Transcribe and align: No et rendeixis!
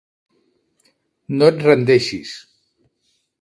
No 1.41 1.51
et 1.53 1.61
rendeixis! 1.67 2.33